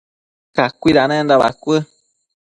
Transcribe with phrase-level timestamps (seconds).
[0.55, 1.79] cacuidanenda bacuë